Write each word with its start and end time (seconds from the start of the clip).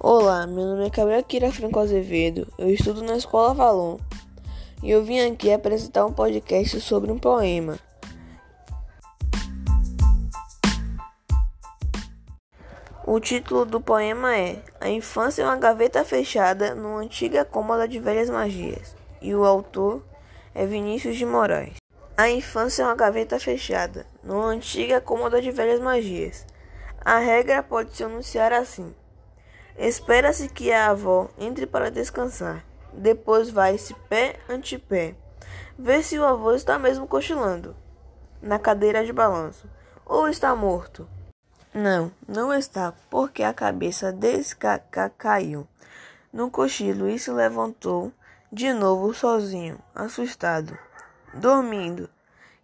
Olá, 0.00 0.46
meu 0.46 0.64
nome 0.64 0.86
é 0.86 0.90
Gabriel 0.90 1.24
Kira 1.24 1.50
Franco 1.50 1.80
Azevedo, 1.80 2.46
eu 2.56 2.70
estudo 2.70 3.02
na 3.02 3.16
Escola 3.16 3.52
Valon 3.52 3.98
e 4.80 4.92
eu 4.92 5.02
vim 5.02 5.18
aqui 5.18 5.52
apresentar 5.52 6.06
um 6.06 6.12
podcast 6.12 6.80
sobre 6.80 7.10
um 7.10 7.18
poema. 7.18 7.76
O 13.04 13.18
título 13.18 13.64
do 13.64 13.80
poema 13.80 14.36
é 14.36 14.62
A 14.80 14.88
Infância 14.88 15.42
é 15.42 15.44
uma 15.44 15.56
gaveta 15.56 16.04
fechada 16.04 16.76
numa 16.76 17.00
antiga 17.00 17.44
cômoda 17.44 17.88
de 17.88 17.98
velhas 17.98 18.30
magias 18.30 18.94
e 19.20 19.34
o 19.34 19.44
autor 19.44 20.04
é 20.54 20.64
Vinícius 20.64 21.16
de 21.16 21.26
Moraes. 21.26 21.74
A 22.16 22.30
infância 22.30 22.84
é 22.84 22.86
uma 22.86 22.94
gaveta 22.94 23.40
fechada 23.40 24.06
numa 24.22 24.46
antiga 24.46 25.00
cômoda 25.00 25.42
de 25.42 25.50
velhas 25.50 25.80
magias. 25.80 26.46
A 27.00 27.18
regra 27.18 27.64
pode 27.64 27.96
se 27.96 28.04
anunciar 28.04 28.52
assim. 28.52 28.94
Espera-se 29.78 30.48
que 30.48 30.72
a 30.72 30.90
avó 30.90 31.30
entre 31.38 31.66
para 31.66 31.90
descansar. 31.90 32.64
Depois 32.92 33.48
vai-se 33.48 33.94
pé 34.08 34.40
ante 34.48 34.76
pé. 34.76 35.14
Vê 35.78 36.02
se 36.02 36.18
o 36.18 36.24
avô 36.26 36.52
está 36.52 36.78
mesmo 36.78 37.06
cochilando 37.06 37.76
na 38.42 38.58
cadeira 38.58 39.04
de 39.04 39.12
balanço 39.12 39.70
ou 40.04 40.28
está 40.28 40.54
morto. 40.56 41.08
Não, 41.72 42.10
não 42.26 42.52
está, 42.52 42.92
porque 43.08 43.42
a 43.42 43.54
cabeça 43.54 44.10
descaca 44.10 45.12
caiu 45.16 45.68
no 46.32 46.50
cochilo 46.50 47.08
e 47.08 47.18
se 47.18 47.30
levantou 47.30 48.12
de 48.50 48.72
novo 48.72 49.14
sozinho, 49.14 49.78
assustado, 49.94 50.76
dormindo, 51.34 52.08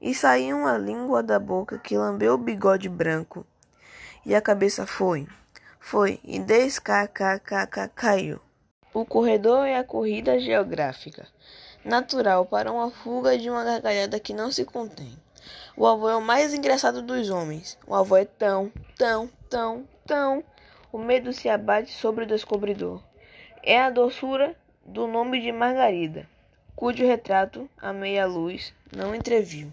e 0.01 0.15
saiu 0.15 0.57
uma 0.57 0.77
língua 0.77 1.23
da 1.23 1.39
boca 1.39 1.79
que 1.79 1.97
lambeu 1.97 2.35
o 2.35 2.39
bigode 2.39 2.89
branco, 2.89 3.47
e 4.25 4.35
a 4.35 4.41
cabeça 4.41 4.87
foi. 4.87 5.29
Foi 5.87 6.19
e 6.25 6.39
deskkk 6.39 7.91
caiu. 7.95 8.41
O 8.95 9.05
corredor 9.05 9.67
é 9.67 9.77
a 9.77 9.85
corrida 9.85 10.41
geográfica, 10.41 11.29
natural 11.85 12.47
para 12.47 12.73
uma 12.73 12.91
fuga 12.91 13.37
de 13.37 13.51
uma 13.51 13.63
gargalhada 13.63 14.19
que 14.19 14.33
não 14.33 14.51
se 14.51 14.65
contém. 14.65 15.15
O 15.77 15.87
avô 15.87 16.09
é 16.09 16.17
o 16.17 16.23
mais 16.23 16.55
engraçado 16.55 17.03
dos 17.03 17.29
homens. 17.29 17.79
O 17.87 17.95
avô 17.95 18.17
é 18.17 18.25
tão, 18.25 18.73
tão, 18.97 19.29
tão, 19.51 19.87
tão. 20.07 20.43
O 20.91 20.97
medo 20.97 21.35
se 21.35 21.51
abate 21.51 21.93
sobre 21.93 22.25
o 22.25 22.27
descobridor. 22.27 23.03
É 23.63 23.79
a 23.79 23.91
doçura 23.91 24.57
do 24.87 25.07
nome 25.07 25.39
de 25.43 25.53
Margarida, 25.53 26.27
cujo 26.75 27.05
retrato, 27.05 27.69
a 27.77 27.93
meia 27.93 28.25
luz, 28.25 28.73
não 28.91 29.15
entreviu. 29.15 29.71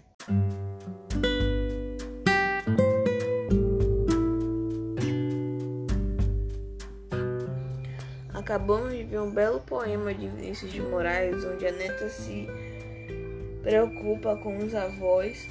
Acabamos 8.42 8.90
de 8.90 9.04
ver 9.04 9.20
um 9.20 9.30
belo 9.30 9.60
poema 9.60 10.12
de 10.12 10.26
Vinícius 10.26 10.72
de 10.72 10.80
Moraes, 10.80 11.44
onde 11.44 11.64
a 11.64 11.70
neta 11.70 12.08
se 12.08 12.48
preocupa 13.62 14.34
com 14.38 14.58
os 14.58 14.74
avós, 14.74 15.48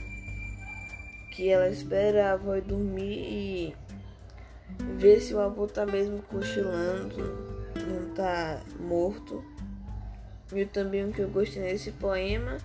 que 1.33 1.49
ela 1.49 1.69
espera 1.69 2.25
a 2.25 2.31
avó 2.33 2.59
dormir 2.59 3.17
e 3.17 3.75
ver 4.97 5.21
se 5.21 5.33
o 5.33 5.39
avô 5.39 5.67
tá 5.67 5.85
mesmo 5.85 6.21
cochilando, 6.23 7.15
não 7.77 8.13
tá 8.13 8.61
morto. 8.77 9.41
E 10.53 10.65
também 10.65 11.05
o 11.05 11.13
que 11.13 11.21
eu 11.21 11.29
gostei 11.29 11.61
nesse 11.61 11.93
poema 11.93 12.57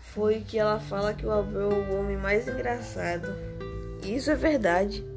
foi 0.00 0.40
que 0.40 0.58
ela 0.58 0.80
fala 0.80 1.14
que 1.14 1.24
o 1.24 1.30
avô 1.30 1.60
é 1.60 1.66
o 1.66 2.00
homem 2.00 2.16
mais 2.16 2.48
engraçado. 2.48 3.28
E 4.02 4.16
isso 4.16 4.32
é 4.32 4.34
verdade. 4.34 5.13